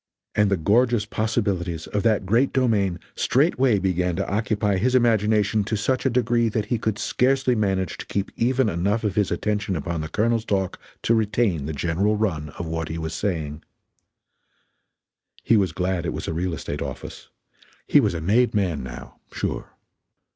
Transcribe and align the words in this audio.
And 0.33 0.49
the 0.49 0.57
gorgeous 0.57 1.05
possibilities 1.05 1.85
of 1.85 2.01
that 2.01 2.25
great 2.25 2.51
domain 2.51 2.99
straightway 3.15 3.77
began 3.77 4.15
to 4.15 4.27
occupy 4.27 4.77
his 4.77 4.95
imagination 4.95 5.63
to 5.65 5.75
such 5.77 6.07
a 6.07 6.09
degree 6.09 6.49
that 6.49 6.65
he 6.65 6.79
could 6.79 6.97
scarcely 6.97 7.53
manage 7.53 7.99
to 7.99 8.07
keep 8.07 8.31
even 8.35 8.67
enough 8.67 9.03
of 9.03 9.13
his 9.13 9.29
attention 9.29 9.75
upon 9.75 10.01
the 10.01 10.09
Colonel's 10.09 10.43
talk 10.43 10.79
to 11.03 11.13
retain 11.13 11.67
the 11.67 11.71
general 11.73 12.17
run 12.17 12.49
of 12.57 12.65
what 12.65 12.89
he 12.89 12.97
was 12.97 13.13
saying. 13.13 13.61
He 15.43 15.55
was 15.55 15.71
glad 15.71 16.03
it 16.07 16.13
was 16.13 16.27
a 16.27 16.33
real 16.33 16.55
estate 16.55 16.81
office 16.81 17.27
he 17.85 17.99
was 17.99 18.15
a 18.15 18.21
made 18.21 18.55
man 18.55 18.81
now, 18.81 19.19
sure. 19.31 19.69